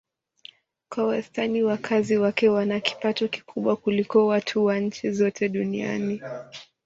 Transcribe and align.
Kwa 0.89 1.07
wastani 1.07 1.63
wakazi 1.63 2.17
wake 2.17 2.49
wana 2.49 2.79
kipato 2.79 3.27
kikubwa 3.27 3.75
kuliko 3.75 4.27
watu 4.27 4.65
wa 4.65 4.79
nchi 4.79 5.11
zote 5.11 5.49
duniani. 5.49 6.21